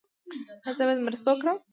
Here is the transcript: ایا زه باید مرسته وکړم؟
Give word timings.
ایا 0.63 0.71
زه 0.77 0.83
باید 0.87 1.05
مرسته 1.07 1.29
وکړم؟ 1.31 1.57